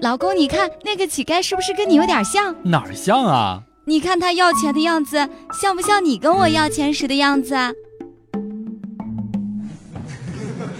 [0.00, 2.54] 老公，你看那个乞丐是不是跟你有点像？
[2.62, 3.62] 哪儿像啊？
[3.86, 5.28] 你看他要钱的样子，
[5.60, 7.72] 像不像你跟我要钱时的样子啊？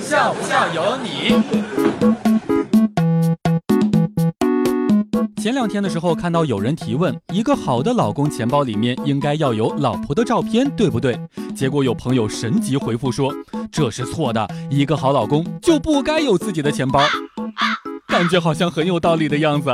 [0.00, 1.42] 像不像有你？
[5.42, 11.18] 前两天的时候看到有人提问，一个好的老公钱包里面应该要有老婆的照片，对不对？
[11.56, 13.32] 结果有朋友神级回复说，
[13.72, 17.00] 这是错的，一个好老公就不该有自己的钱包。
[18.20, 19.70] 感觉好像很有道理的样子。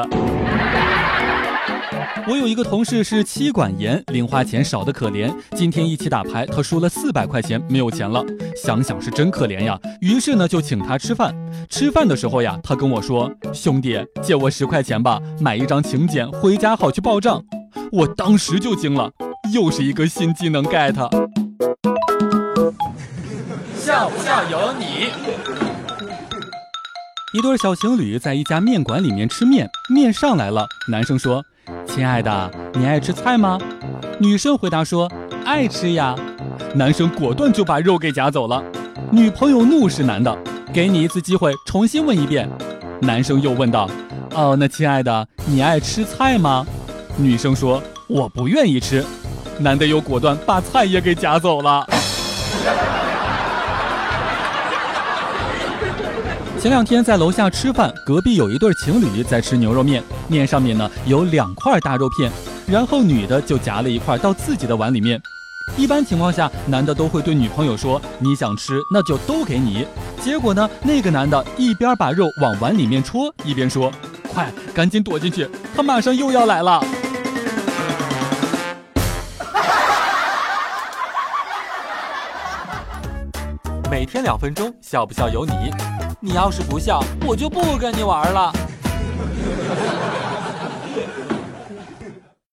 [2.29, 5.35] 我有一个同事是妻管严，零花钱少得可怜。
[5.57, 9.77] 今天一起打牌，他输了四百块钱，没有钱了，想想是真可怜呀。
[10.01, 11.35] 于是呢，就请他吃饭。
[11.69, 17.43] 吃饭的时候呀，他跟我说：“兄弟，借我十块钱吧，买一张请柬，回家好去报账。”
[17.91, 19.11] 我当时就惊了，
[19.53, 20.95] 又是一个新技能 get。
[23.77, 25.66] 笑不笑有你？
[27.33, 31.45] 一对小情侣在一家面馆里面吃面，面上来了，男生说。
[31.85, 33.59] 亲爱的，你爱吃菜吗？
[34.21, 35.11] 女生回答说
[35.45, 36.15] ：“爱吃呀。”
[36.73, 38.63] 男生果断就把肉给夹走了。
[39.11, 40.39] 女朋友怒视男的
[40.73, 42.49] ：“给你一次机会，重新问一遍。”
[43.03, 43.91] 男生又问道
[44.33, 46.65] ：“哦，那亲爱的，你爱吃菜吗？”
[47.19, 49.05] 女生说：“我不愿意吃。”
[49.59, 51.85] 男的又果断把菜也给夹走了。
[56.67, 62.29] 前两天在楼下吃饭，隔壁有一对情侣在吃牛肉面，面上面呢有两块大肉片，
[62.67, 65.23] 然后女的就夹了一块到自己的碗里面。
[65.77, 69.87] 一般情况下，男的都会对女朋友说：“你想吃，那就都给你。”
[70.21, 73.93] 结果呢，那个男的一边把肉往碗里面戳，一边说
[74.35, 76.85] ：“快，赶紧躲进去，他马上又要来了。
[83.89, 85.71] ”每天两分钟，笑不笑由你。
[86.27, 88.53] 你要是不笑，我就不跟你玩了。